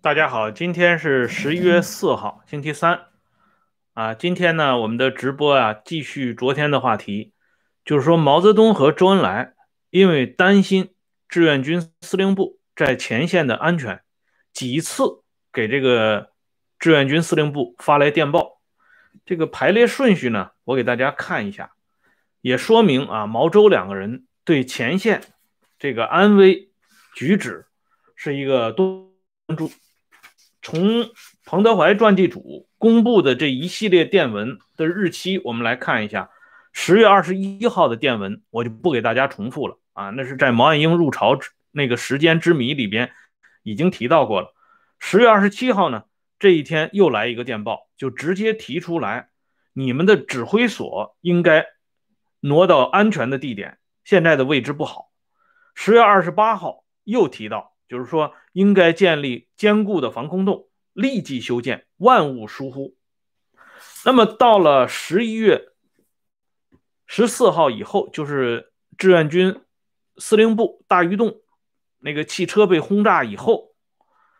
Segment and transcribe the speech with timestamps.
[0.00, 3.06] 大家好，今天是十一月四号，星期三。
[3.94, 7.32] 啊，今天呢，我们的直播啊，继续昨天的话题，
[7.84, 9.54] 就是说毛泽东和周恩来
[9.90, 10.92] 因为担心
[11.28, 14.02] 志愿军司令部在前线的安全，
[14.52, 16.32] 几次给这个
[16.78, 18.60] 志愿军司令部发来电报。
[19.24, 21.74] 这个排列顺序呢，我给大家看一下，
[22.40, 25.22] 也说明啊，毛周两个人对前线
[25.78, 26.70] 这个安危
[27.14, 27.66] 举止
[28.16, 29.12] 是一个多
[29.46, 29.70] 关注。
[30.60, 31.10] 从
[31.44, 36.30] 彭德怀传记组公布的这一系列电文的日期，我们来看一下。
[36.72, 41.38] 十月二十一号的电文，我就不给大家重复了啊，那是在毛岸英入朝
[41.70, 43.12] 那个时间之谜里边
[43.62, 44.54] 已经提到过了。
[44.98, 46.04] 十月二十七号呢，
[46.38, 49.28] 这一天又来一个电报，就直接提出来，
[49.74, 51.66] 你们的指挥所应该
[52.40, 55.12] 挪到安全的地点，现在的位置不好。
[55.74, 57.70] 十月二十八号又提到。
[57.88, 62.96] 就是说，应该建立坚固的防空洞，立即修建，万勿疏忽。
[64.06, 65.68] 那么到了十一月
[67.04, 69.60] 十四号以后，就是志愿军
[70.16, 71.42] 司令部大鱼洞
[71.98, 73.74] 那个汽车被轰炸以后，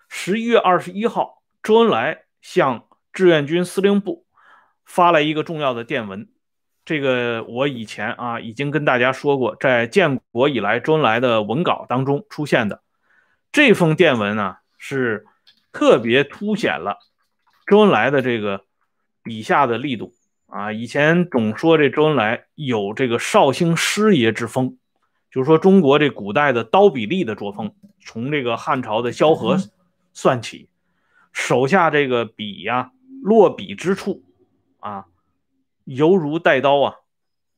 [0.08, 4.24] 十一月二十一号，周恩来向志愿军司令部
[4.86, 6.32] 发来一个重要的电文。
[6.84, 12.82] 这个我以前啊已经跟大家说过，在建国以来，周恩来的文稿当中出现的。
[13.52, 15.24] 这封电文呢，是
[15.72, 16.98] 特别凸显了
[17.66, 18.64] 周恩来的这个
[19.22, 20.12] 笔下的力度
[20.46, 20.72] 啊。
[20.72, 24.78] 以前总说这周恩来有这个绍兴师爷之风，
[25.30, 29.56] 就是说中国这古代的刀笔吏的作风，从这个汉朝的萧何
[30.12, 30.68] 算起，
[31.32, 32.90] 手下这个笔呀，
[33.22, 34.24] 落笔之处
[34.80, 35.06] 啊，
[35.84, 36.96] 犹如带刀啊，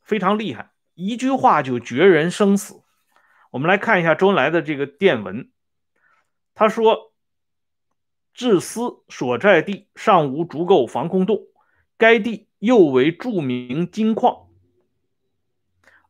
[0.02, 2.82] 非常厉害，一句话就决人生死。
[3.50, 5.50] 我们来看一下周恩来的这个电文。
[6.54, 7.12] 他说
[8.34, 11.46] ：“志司所在地尚无足够防空洞，
[11.96, 14.48] 该地又为著名金矿，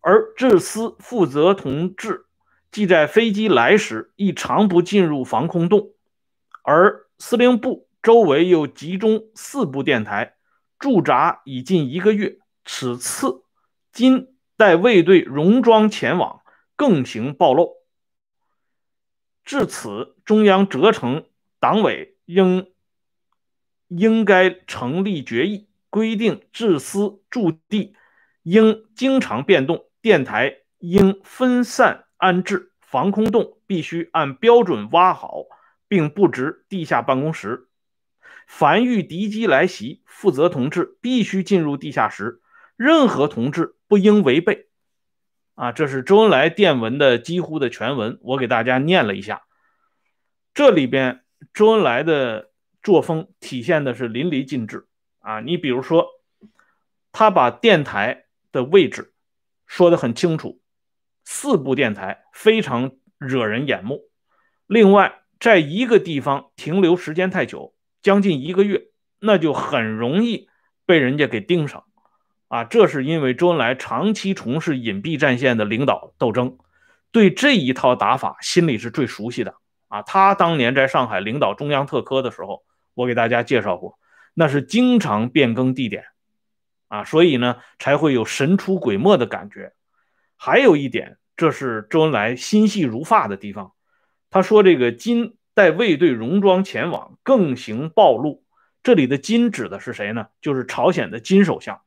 [0.00, 2.26] 而志司负责同志
[2.70, 5.92] 即在飞机来时亦常不进入防空洞，
[6.62, 10.34] 而司令部周围又集中四部电台
[10.84, 12.36] 驻扎已近一个月，
[12.66, 13.42] 此次
[13.90, 16.42] 今待卫队戎装前往，
[16.76, 17.78] 更行暴露。”
[19.46, 21.24] 至此，中央责成
[21.58, 22.70] 党委应
[23.88, 27.96] 应该成立决议，规定治司驻地
[28.42, 35.44] 应经常变动，电台应分散安置，防空洞必须按标准挖好，
[35.88, 37.68] 并布置地下办公室。
[38.46, 42.40] 凡遇敌机来袭，负责同志必须进入地下室，
[42.76, 44.68] 任何同志不应违背。
[45.54, 49.42] 啊，这是周恩来电文的几乎的全文，我给大家念了一下。
[50.52, 52.50] 这里边周恩来的
[52.82, 54.86] 作风体现的是淋漓尽致
[55.20, 55.40] 啊！
[55.40, 56.08] 你比如说，
[57.12, 59.12] 他把电台的位置
[59.66, 60.60] 说得很清楚，
[61.24, 64.02] 四部电台非常惹人眼目。
[64.66, 67.73] 另外，在一个地方停留时间太久，
[68.04, 68.82] 将近一个月，
[69.18, 70.48] 那就很容易
[70.86, 71.84] 被人家给盯上。
[72.48, 76.58] 啊，这是因为周恩来长期从事隐蔽战线的领导斗争，
[77.10, 79.54] 对这一套打法心里是最熟悉的
[79.88, 80.02] 啊。
[80.02, 83.98] 他当年在上海领导中央特科的时候，我给大家介绍过，
[84.34, 86.04] 那是经常变更地点
[86.88, 89.72] 啊，所以呢才会有神出鬼没的感觉。
[90.36, 93.72] 还有一点，这是周恩来心细如发的地方。
[94.30, 98.44] 他说：“这个金带卫队戎装前往，更行暴露。”
[98.82, 100.26] 这里的金指的是谁呢？
[100.42, 101.80] 就是朝鲜的金首相。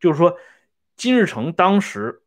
[0.00, 0.38] 就是说，
[0.96, 2.22] 金日成当时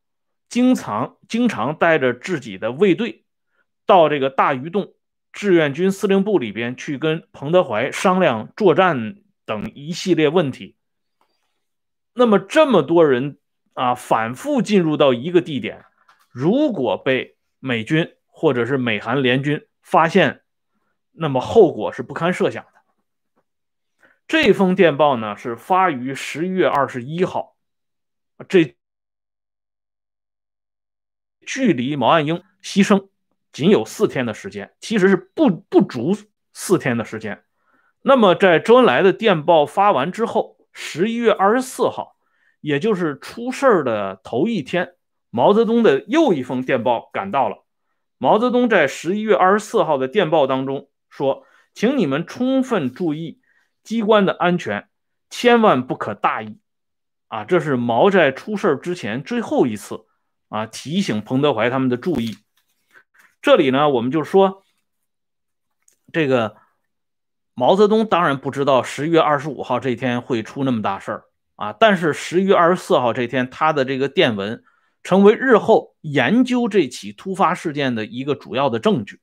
[0.50, 3.24] 经常经常带着自己的卫队
[3.86, 4.94] 到这个大鱼洞
[5.34, 10.76] 志愿军司令部里边去跟彭德怀商量作战等一系列问题。
[12.14, 13.38] 那么这么多人
[13.74, 15.86] 啊，反复进入到一个地点，
[16.32, 20.42] 如果被美军或者是美韩联军发现，
[21.18, 22.72] 那么后果是不堪设想的。
[24.28, 27.56] 这封电报呢，是发于十一月二十一号。
[28.48, 28.75] 这
[31.46, 33.08] 距离毛岸英牺牲
[33.52, 36.16] 仅有四天的时间，其实是不不足
[36.54, 37.44] 四天的时间。
[38.02, 42.18] 那么，在周恩来的电报发完之后，十一月二十四号，
[42.62, 44.96] 也就是出事的头一天，
[45.30, 47.66] 毛泽东的又一封电报赶到了。
[48.18, 53.42] 毛泽东在十一月二十四号的电报当中说：“请你们充分注意
[53.84, 54.88] 机关的安全，
[55.30, 56.60] 千万不可大意。”
[57.28, 60.06] 啊，这是毛在出事之前最后一次
[60.48, 62.38] 啊，提醒彭德怀他们的注意。
[63.42, 64.64] 这里呢，我们就说
[66.14, 66.56] 这个
[67.54, 71.24] 毛泽东当然不知道十月二十五号这天会出那么大事儿
[71.58, 74.63] 啊，但是十一月二十四号这天，他的这个电文
[75.04, 79.20] 成为日后研究这起突发事件的一个主要的证据。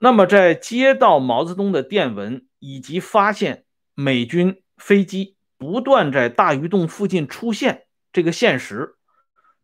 [0.00, 3.64] 那么，在接到毛泽东的电文以及发现
[3.94, 8.94] 美军飞机不断在大榆洞附近出现这个现实，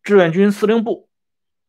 [0.03, 1.09] 志愿军司令部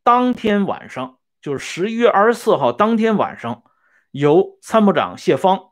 [0.03, 3.63] 当天晚上，就是十一月二十四号当天晚上，
[4.09, 5.69] 由参谋长谢方，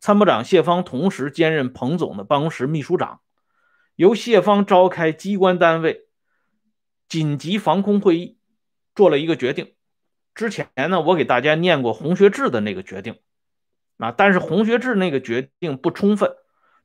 [0.00, 3.20] 参谋长谢方同时兼任彭总的办公室秘书长，
[3.94, 6.08] 由谢方召开机关单位
[7.08, 8.38] 紧急防空会议，
[8.96, 9.74] 做了一个决定。
[10.34, 13.18] 之前呢，我给大家念过洪学智的那个决定，
[13.98, 16.34] 啊，但是洪学智那个决定不充分。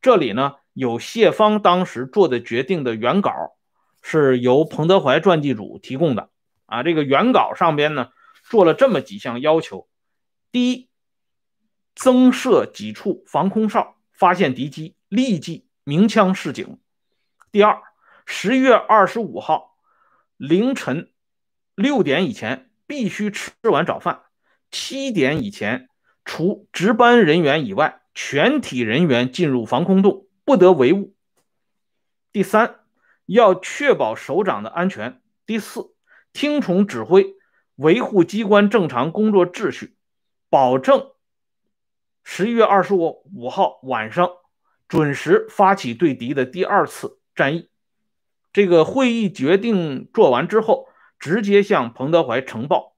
[0.01, 3.55] 这里呢，有谢方当时做的决定的原稿，
[4.01, 6.29] 是由彭德怀传记组提供的。
[6.65, 8.09] 啊，这个原稿上边呢，
[8.43, 9.87] 做了这么几项要求：
[10.51, 10.89] 第一，
[11.95, 16.79] 增设几处防空哨，发现敌机立即鸣枪示警；
[17.51, 17.81] 第二，
[18.25, 19.77] 十月二十五号
[20.35, 21.11] 凌晨
[21.75, 22.64] 六点以前。
[22.87, 24.21] 必须吃完早饭，
[24.69, 25.89] 七点以前，
[26.23, 31.15] 除值班人员以外，全体人员进入防空洞，不得违误。
[32.31, 32.81] 第三，
[33.25, 35.21] 要确保首长的安全。
[35.45, 35.93] 第四，
[36.31, 37.35] 听从指挥，
[37.75, 39.95] 维护机关正常工作秩序，
[40.49, 41.11] 保证
[42.23, 44.29] 十一月二十五五号晚上
[44.87, 47.69] 准时发起对敌的第二次战役。
[48.53, 50.89] 这个会议决定做完之后。
[51.19, 52.95] 直接向彭德怀呈报，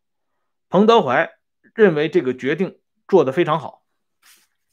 [0.69, 1.31] 彭德怀
[1.73, 3.83] 认为这个决定做得非常好，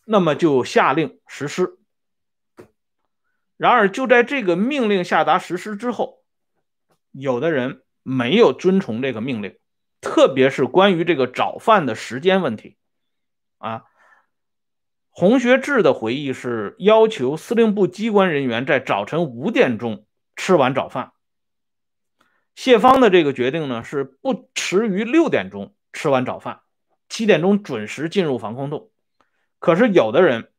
[0.05, 1.79] 那么就下令实施。
[3.57, 6.25] 然而，就在这个命令下达实施之后，
[7.13, 9.57] 有的人没有遵从这个命令，
[10.01, 12.77] 特别是关于这个早饭的时间问题。
[13.59, 13.85] 啊，
[15.09, 20.05] 洪学智的回忆是要求司令部机关人员在早晨五点钟
[20.35, 21.13] 吃完早饭。
[22.65, 26.63] 谢方的这个决定呢，是不迟于六点钟吃完早饭，
[27.11, 28.91] 七点钟准时进入防空洞。
[29.59, 30.51] 可是有的人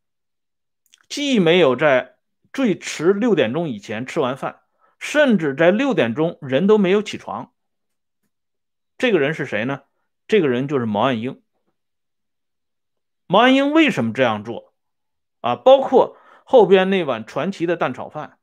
[1.09, 2.17] 既没有在
[2.53, 4.59] 最迟六点钟以前吃完饭，
[4.99, 7.51] 甚至在六点钟人都没有起床。
[8.99, 9.81] 这个人是谁呢？
[10.27, 11.41] 这个人就是毛岸英。
[13.25, 14.75] 毛岸英为什么这样做？
[15.41, 18.37] 啊，包括后边那碗传奇的蛋炒饭，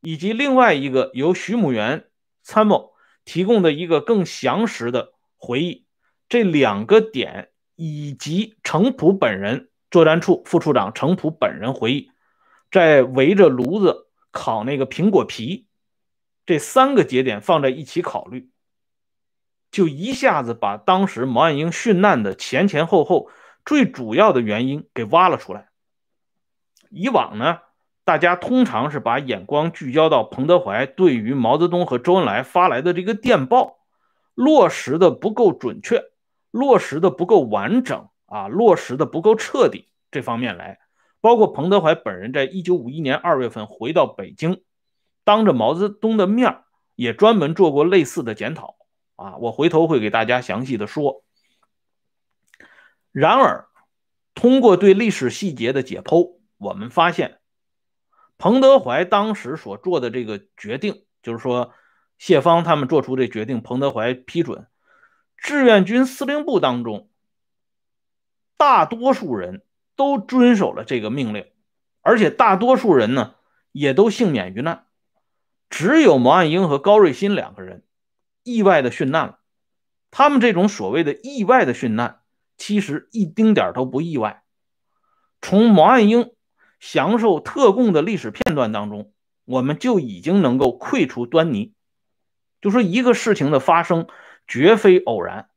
[0.00, 2.08] 以及另外一个由徐母元。
[2.48, 2.94] 参谋
[3.26, 5.84] 提供的一个更详实的回忆，
[6.30, 12.10] 这两个点以及程普本人作战处副处长程普本人回忆，
[12.70, 15.66] 在围着炉子烤那个苹果皮，
[16.46, 18.48] 这三个节点放在一起考虑，
[19.70, 23.28] 就一下子把当时毛岸英殉难的前前后后
[23.64, 25.68] 最主要的原因给挖了出来。
[26.90, 27.58] 以往呢？
[28.06, 33.78] 大家通常是把眼光聚焦到彭德怀对于毛泽东和周恩来发来的这个电报
[34.32, 36.04] 落实的不够准确，
[36.52, 40.78] 落实的不够完整啊，落实的不够彻底这方面来。
[41.20, 44.62] 包括彭德怀本人在一九五一年二月份回到北京，
[45.24, 46.60] 当着毛泽东的面
[46.94, 48.76] 也专门做过类似的检讨
[49.16, 51.24] 啊，我回头会给大家详细的说。
[53.10, 53.66] 然而，
[54.36, 57.40] 通过对历史细节的解剖，我们发现。
[58.38, 61.72] 彭德怀当时所做的这个决定，就是说，
[62.18, 64.66] 谢方他们做出这决定，彭德怀批准。
[65.38, 67.08] 志愿军司令部当中，
[68.58, 69.62] 大多数人
[69.96, 71.46] 都遵守了这个命令，
[72.02, 73.36] 而且大多数人呢
[73.72, 74.84] 也都幸免于难，
[75.70, 77.84] 只有毛岸英和高瑞新两个人
[78.42, 79.38] 意外的殉难了。
[80.10, 82.20] 他们这种所谓的意外的殉难，
[82.58, 84.42] 其实一丁点都不意外。
[85.40, 86.35] 从毛岸英。
[86.78, 89.12] 享受特供的历史片段当中，
[89.44, 91.74] 我们就已经能够窥出端倪。
[92.60, 94.06] 就说一个事情的发生
[94.46, 95.50] 绝非偶然，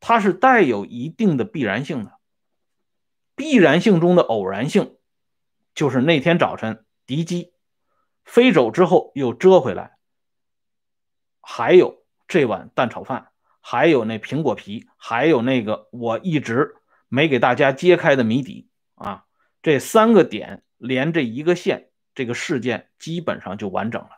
[0.00, 2.12] 它是带有一定的必然性的。
[3.34, 4.96] 必然性中的偶然性，
[5.74, 7.52] 就是那天早晨敌机
[8.24, 9.98] 飞走之后又折回来，
[11.42, 13.28] 还有这碗蛋炒饭，
[13.60, 16.76] 还有那苹果皮，还有那个我一直
[17.08, 19.25] 没给大家揭开的谜底啊。
[19.66, 24.10] 这三个点连这一个线，这个事件基本上就完整了。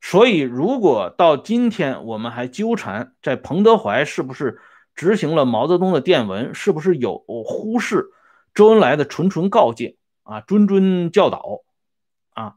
[0.00, 4.62] 所以，如果到今天我们还纠缠在彭德怀是不是
[4.94, 8.06] 执行了毛泽东的电文，是不是有忽视
[8.54, 11.60] 周恩来的谆谆告诫啊、谆谆教导
[12.30, 12.56] 啊，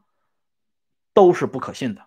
[1.12, 2.06] 都是不可信的。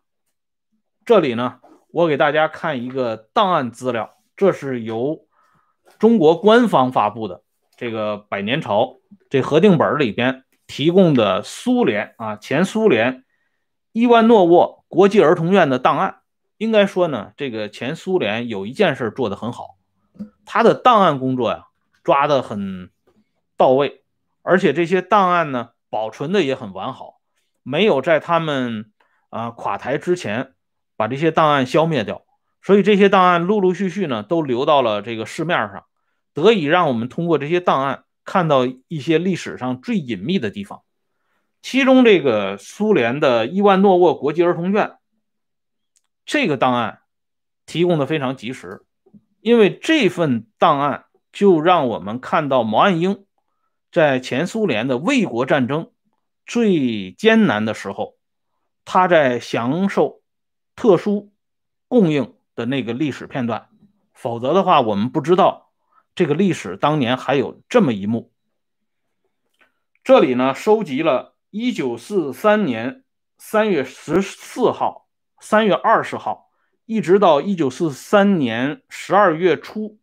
[1.05, 5.27] 这里呢，我给大家看一个档案资料，这是由
[5.99, 7.43] 中国官方发布的
[7.81, 8.99] 这个百年朝
[9.31, 13.23] 这核定本里边提供的苏联啊前苏联
[13.91, 16.19] 伊万诺沃国际儿童院的档案。
[16.57, 19.77] 应该说呢，这个前苏联有一件事做得很好，
[20.45, 21.69] 他的档案工作呀
[22.03, 22.91] 抓得很
[23.57, 24.03] 到位，
[24.43, 27.15] 而且这些档案呢保存的也很完好，
[27.63, 28.91] 没有在他们
[29.31, 30.53] 啊垮台之前
[30.95, 32.21] 把这些档案消灭掉，
[32.61, 35.85] 所以这些档案陆陆续续呢都流到了这个市面上，
[36.33, 40.83] 得以让我们通过这些档案看到一些历史上最隐秘的地方，
[41.61, 44.97] 其中这个苏联的伊万诺沃国际儿童院。
[46.25, 46.99] 这个档案
[47.65, 48.83] 提供的非常及时，
[49.41, 53.25] 因为这份档案就让我们看到毛岸英
[53.91, 55.91] 在前苏联的卫国战争
[56.45, 58.15] 最艰难的时候，
[58.85, 60.21] 他在享受
[60.75, 61.33] 特殊
[61.87, 63.67] 供应的那个历史片段。
[64.13, 65.70] 否则的话，我们不知道
[66.15, 68.31] 这个历史当年还有这么一幕。
[70.03, 73.03] 这里呢，收集了1943年
[73.39, 75.01] 3月14号。
[75.43, 76.51] 三月二十号，
[76.85, 79.99] 一直到一九四三年十二月初，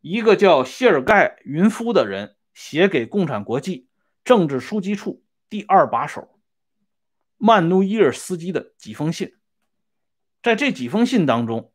[0.00, 3.88] 一个叫谢尔盖·云夫的人写给共产国际
[4.24, 6.40] 政治书记处第二把手
[7.36, 9.36] 曼努伊尔斯基的几封信。
[10.42, 11.70] 在这几封信当中，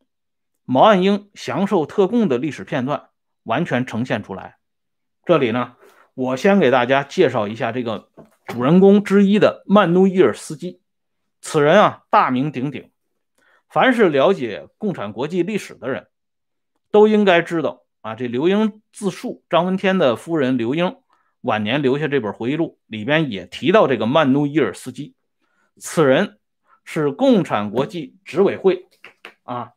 [0.64, 3.08] 毛岸英享受特供的历史片段
[3.42, 4.56] 完全呈现出来。
[5.24, 5.76] 这里呢，
[6.14, 8.10] 我先给大家介绍一下这个
[8.46, 10.80] 主人公之一的曼努伊尔斯基。
[11.40, 12.90] 此人啊，大名鼎鼎，
[13.68, 16.06] 凡是了解共产国际历史的人，
[16.90, 18.14] 都应该知道啊。
[18.14, 20.96] 这刘英自述，张闻天的夫人刘英
[21.40, 25.14] 晚年留下这本回忆录，里边也提到这个曼努伊尔斯基。
[25.78, 26.38] 此人
[26.84, 28.86] 是共产国际执委会
[29.42, 29.72] 啊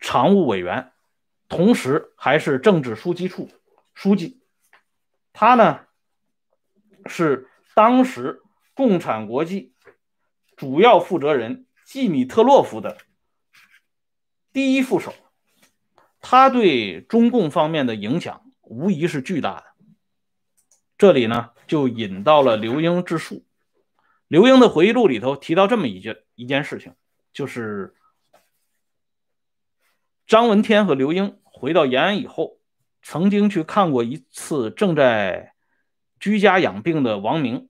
[0.00, 0.92] 常务委员，
[1.48, 3.48] 同时还是政治书记处
[3.94, 4.40] 书记。
[5.32, 5.80] 他呢
[7.06, 8.42] 是当时
[8.74, 9.72] 共产国际。
[10.56, 12.96] 主要负责人季米特洛夫的
[14.54, 15.14] 第一副手，
[16.22, 19.64] 他对中共方面的影响无疑是巨大的。
[20.96, 23.44] 这里呢，就引到了刘英之述。
[24.28, 26.94] 刘英的回忆录里头提到这么一件一件事情，
[27.34, 27.94] 就是
[30.26, 32.58] 张闻天和刘英回到延安以后，
[33.02, 35.54] 曾经去看过一次正在
[36.18, 37.68] 居家养病的王明。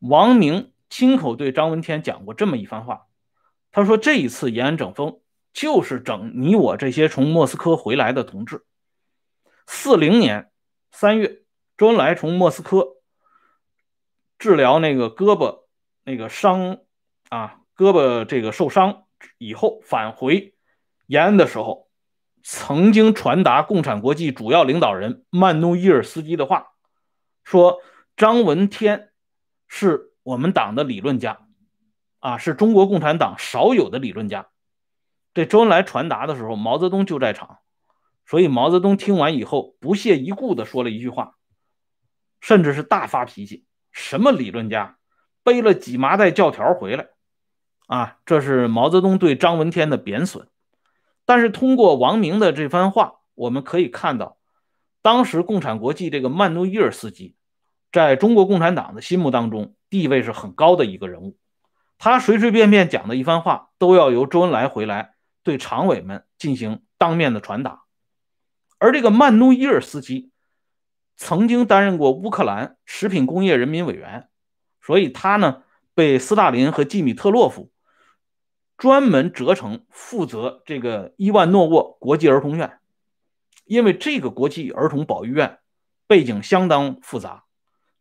[0.00, 0.72] 王明。
[0.90, 3.08] 亲口对张闻天讲过这么一番话，
[3.70, 5.20] 他说：“这一次延安整风，
[5.52, 8.64] 就是整你我这些从莫斯科回来的同志。”
[9.68, 10.50] 四零年
[10.90, 11.42] 三月，
[11.76, 12.96] 周恩来从莫斯科
[14.38, 15.64] 治疗那个胳膊
[16.04, 16.78] 那个伤
[17.28, 19.04] 啊，胳膊这个受伤
[19.36, 20.54] 以后返回
[21.08, 21.88] 延安的时候，
[22.42, 26.68] 曾经传达共产国际主要领导人曼努伊尔斯基的话，
[27.42, 27.80] 说
[28.16, 29.10] 张闻天
[29.66, 30.06] 是。
[30.24, 31.46] 我们党的理论家，
[32.18, 34.48] 啊，是中国共产党少有的理论家。
[35.32, 37.60] 这周恩来传达的时候，毛泽东就在场，
[38.26, 41.36] 所以毛泽东听完以后不屑一顾的说了一句话，
[42.42, 44.98] 甚至是大发脾气：什么理论家，
[45.42, 47.08] 背了几麻袋教条回来？
[47.86, 50.46] 啊，这是毛泽东对张闻天的贬损。
[51.28, 54.38] 但是通过王明的这番话，我们可以看到，
[55.02, 57.34] 当时共产国际这个曼努伊尔斯基，
[57.92, 59.74] 在中国共产党的心目当中。
[59.90, 61.38] 地位是很高的一个人物，
[61.96, 67.84] 他随随便便讲的一番话，都要由周恩来回来对常委们进行当面的传达。
[68.78, 70.30] 而这个曼努伊尔斯基
[71.16, 74.28] 曾经担任过乌克兰食品工业人民委员，
[74.82, 75.62] 所以他呢
[75.94, 77.70] 被斯大林和季米特洛夫
[78.78, 82.78] 专门折成负责这个伊万诺沃国际儿童院，
[83.64, 85.58] 因为这个国际儿童保育院
[86.06, 87.44] 背景相当复杂。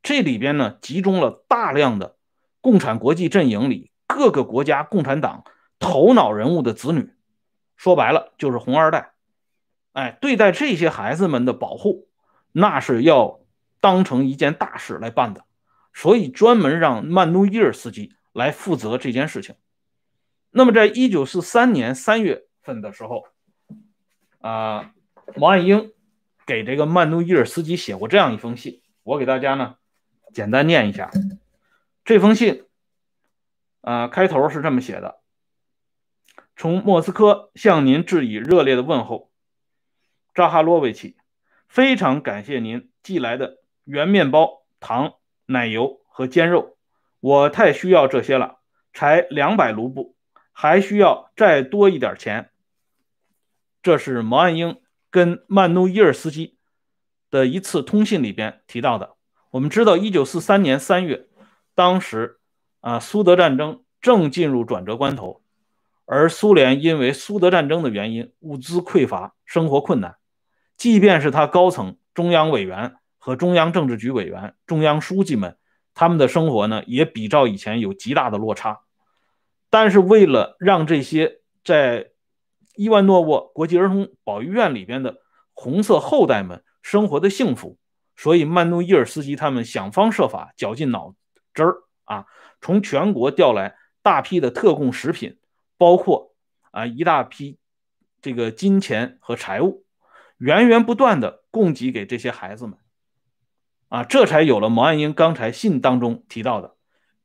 [0.04, 2.16] 这里边呢，集中了大量的
[2.62, 5.46] 共产国际阵营里各个国家共产党
[5.80, 7.12] 头脑人物的子女，
[7.76, 9.14] 说白了就是红二代。
[9.94, 12.08] 哎，对待这些孩子们的保护，
[12.52, 13.40] 那是要
[13.82, 15.44] 当成一件大事来办的。
[15.92, 19.56] 所以专门让曼努伊尔斯基来负责这件事情。
[20.58, 23.28] 那么，在一九四三年三月份的时候，
[24.40, 24.92] 啊，
[25.36, 25.94] 毛岸英
[26.48, 29.76] 给这个曼努伊尔斯基写过这样一封信，我给大家呢。
[30.34, 31.12] 简单念一下
[32.04, 32.66] 这封信，
[33.82, 35.20] 啊，开头是这么写的：
[36.56, 39.32] 从莫斯科向您致以热烈的问候，
[40.34, 41.18] 扎哈罗维奇，
[41.68, 45.14] 非常感谢您寄来的圆面包、糖、
[45.46, 46.78] 奶油和煎肉，
[47.20, 48.58] 我太需要这些了，
[48.92, 50.17] 才两百卢布，
[50.60, 52.50] 还需要再多一点钱。
[53.84, 54.78] 这是毛岸英
[55.12, 56.58] 跟曼努伊尔斯基
[57.30, 59.18] 的一次通信里边提到的。
[59.52, 61.28] 我们知道，一九四三年三月，
[61.76, 62.40] 当时
[62.80, 65.44] 啊，苏德战争正进入转折关头，
[66.06, 70.16] 而苏联因为苏德战争的原因，物资匮乏，生活困难。
[70.76, 75.56] 即便是他高层中央委员和中央政治局委员、中央书记们，
[75.94, 78.80] 他们的生活呢，也比照以前有极大的落差。
[79.70, 82.12] 但是为了让这些在
[82.76, 85.18] 伊万诺沃国际儿童保育院里边的
[85.54, 87.78] 红色后代们生活的幸福，
[88.16, 91.16] 所以曼努伊尔斯基他们想方设法、绞尽脑
[91.54, 92.26] 汁儿啊，
[92.62, 95.38] 从全国调来大批的特供食品，
[95.78, 96.34] 包括
[96.72, 97.58] 啊一大批
[98.22, 99.84] 这个金钱和财物。
[100.38, 102.78] 源源不断的供给给这些孩子们，
[103.90, 106.76] 啊，这才有了毛岸英刚才信当中提到的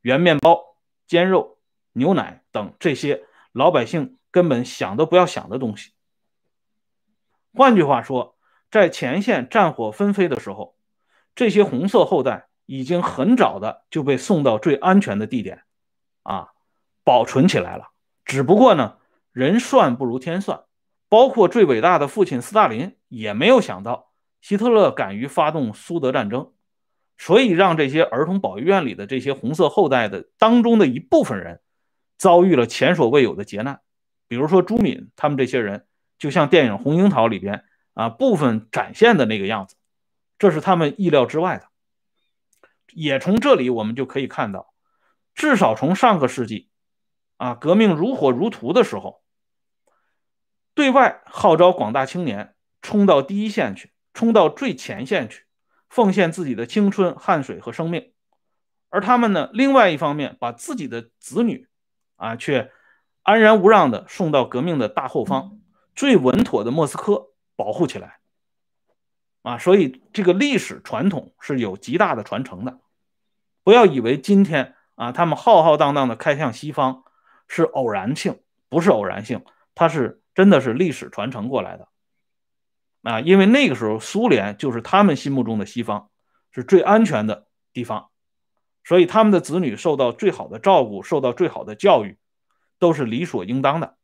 [0.01, 0.59] 圆面包、
[1.05, 1.52] 煎肉、
[1.93, 5.91] 牛奶等这些老百姓根本想都不要想的东西。
[7.53, 8.35] 换句话说，
[8.69, 10.75] 在前线战火纷飞的时候，
[11.35, 15.63] 这些红色后代已经很早的就被送到最安全的地点，
[16.23, 16.49] 啊，
[17.03, 17.91] 保存起来了。
[18.25, 18.97] 只不过呢，
[19.31, 20.63] 人算不如天算。
[21.09, 26.53] 包括最伟大的父亲斯大林也没有想到希特勒敢于发动苏德战争，
[27.19, 31.61] 所以让这些儿童保育院里的这些红色后代的当中的一部分人
[32.17, 33.81] 遭遇了前所未有的劫难。
[34.27, 35.85] 比如说朱敏他们这些人，
[36.17, 39.75] 就像电影《红樱桃》里边啊部分展现的那个样子，
[40.39, 41.67] 这是他们意料之外的。
[42.93, 44.73] 也从这里我们就可以看到，
[45.35, 46.69] 至少从上个世纪
[47.37, 49.21] 啊革命如火如荼的时候。
[50.75, 55.43] 对外号召广大青年冲到第一线去，冲到最前线去，
[55.87, 58.11] 奉献自己的青春、汗水和生命。
[58.89, 61.67] 而他们呢，另外一方面把自己的子女
[62.23, 62.71] 啊，却
[63.21, 65.59] 安然无恙地送到革命的大后方，
[65.95, 68.19] 最稳妥的莫斯科保护起来。
[69.41, 72.79] 啊，所以这个历史传统是有极大的传承的。
[73.63, 77.03] 不要以为今天啊，他们浩浩荡荡的开向西方
[77.47, 79.43] 是偶然性，不是偶然性，
[79.75, 80.19] 它是。
[80.35, 81.89] 真的是历史传承过来的
[83.03, 83.19] 啊！
[83.19, 86.09] 因为那个时候苏联就是他们心目中的西方，
[86.51, 88.09] 是最安全的地方，
[88.83, 92.17] 所以他们的子女受到最好的照顾，受到最好的教育，
[92.79, 93.95] 都是理所应当的。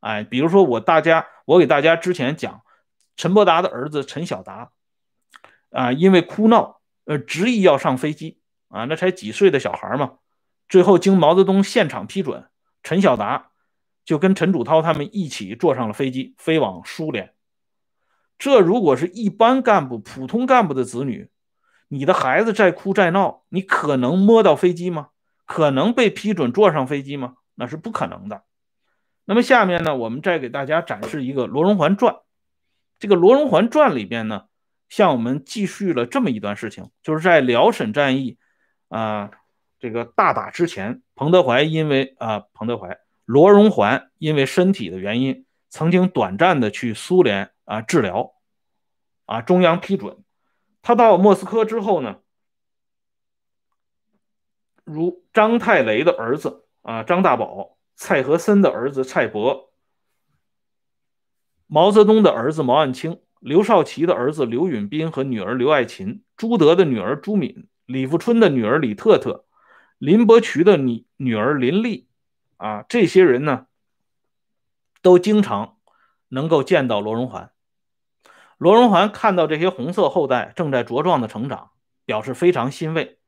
[0.00, 2.62] 哎，比如说我大家，我给大家之前讲
[3.16, 4.70] 陈伯达的儿子陈晓达
[5.70, 10.14] 啊，因为哭闹，呃，执意要上飞机啊，那才几岁的小孩嘛，
[10.68, 12.48] 最后经毛泽东现场批准，
[12.82, 13.50] 陈晓达。
[14.04, 17.34] 就跟陈祖涛他们一起坐上了飞机，飞往苏联。
[18.36, 21.30] 这如果是一般干部、普通干部的子女，
[21.92, 25.10] 你的孩子再哭再闹，你可能摸到飞机吗？
[25.44, 27.34] 可能被批准坐上飞机吗？
[27.54, 28.44] 那是不可能的。
[29.26, 32.16] 那么下面呢，我们再给大家展示一个罗荣桓传。
[32.98, 34.44] 这个罗荣桓传里边呢，
[34.88, 38.38] 向我们记叙了这么一段事情，就是在辽沈战役
[38.88, 39.30] 啊
[39.78, 42.98] 这个大打之前，彭德怀因为啊彭德怀。
[43.26, 48.32] 罗荣桓因为身体的原因，曾经短暂的去苏联啊治疗，
[49.26, 50.21] 啊中央批准，
[50.82, 52.18] 他到莫斯科之后呢，
[54.84, 59.72] 如张太雷的儿子啊张大宝，蔡和森的儿子蔡伯，
[61.68, 69.44] 毛泽东的儿子毛岸青，刘少奇的儿子刘允斌和女儿刘爱琴，朱德的女儿朱敏，李富春的女儿李特特，
[69.98, 72.08] 林伯渠的女女儿林丽。
[72.56, 73.66] 啊，这些人呢，
[75.00, 75.78] 都经常
[76.28, 77.51] 能够见到罗荣桓。
[78.62, 81.72] 罗荣桓看到这些红色后代正在茁壮的成长，
[82.04, 83.18] 表示非常欣慰。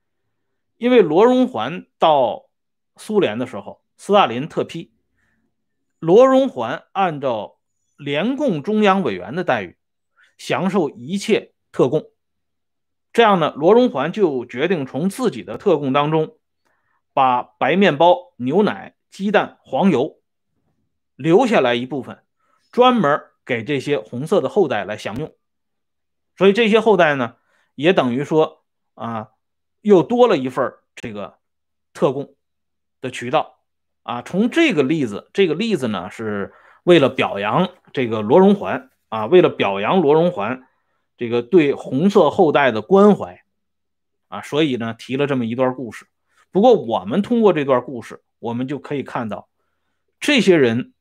[0.77, 2.45] 因为罗荣桓到
[2.95, 4.95] 苏联的时候，斯大林特批，
[5.99, 7.59] 罗荣桓按照
[7.97, 9.77] 联共中央委员的待遇，
[10.39, 12.05] 享受一切特供。
[13.13, 16.39] 这样呢，罗荣桓就决定从自己的特供当中，
[17.13, 18.95] 把白面包、牛奶。
[19.11, 20.21] 鸡蛋、黄油
[21.17, 22.23] 留下来一部分，
[22.71, 25.35] 专门给这些红色的后代来享用。
[26.37, 27.37] 所以这些后代呢，
[27.75, 29.29] 也等于说啊，
[29.81, 31.39] 又多了一份这个
[31.93, 32.35] 特供
[33.01, 33.61] 的渠道
[34.03, 34.23] 啊。
[34.23, 40.67] 从这个例子，这个例子呢，是为了表扬这个罗荣桓啊，为了表扬罗荣桓
[41.17, 43.45] 这个对红色后代的关怀
[44.29, 46.07] 啊，所以呢，提了这么一段故事。
[46.51, 48.23] 不过，我们通过这段故事。
[48.41, 49.49] 我们就可以看到，
[50.21, 50.93] 这些人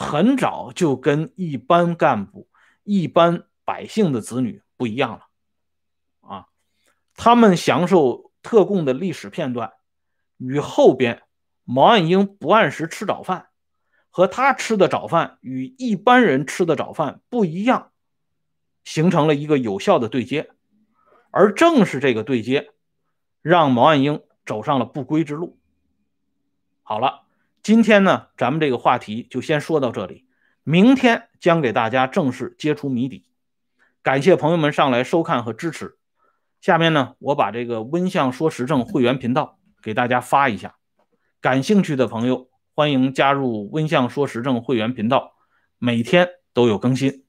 [0.00, 2.48] 很早就跟一般干部、
[2.84, 5.26] 一般百姓的子女不一样了，
[6.20, 6.46] 啊，
[7.14, 9.74] 他们享受特供的历史片段，
[10.38, 11.22] 与后边
[11.64, 13.48] 毛岸英不按时吃早饭，
[14.08, 17.92] 和他吃的早饭与一般人吃的早饭不一样，
[18.84, 20.50] 形成了一个有效的对接。
[21.30, 22.70] 而正是这个对接，
[23.42, 25.58] 让毛岸英走上了不归之路。
[26.82, 27.26] 好了，
[27.62, 30.24] 今天呢，咱们这个话题就先说到这里，
[30.64, 33.28] 明天将给大家正式揭出谜底。
[34.02, 35.98] 感谢朋友们上来收看和支持。
[36.62, 40.76] 下面呢，我把这个温相说时政会员频道给大家发一下，
[41.42, 45.34] 感兴趣的朋友欢迎加入温相说时政会员频道，
[45.76, 47.26] 每天都有更新。